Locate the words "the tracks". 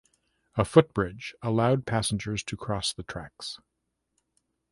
2.91-3.59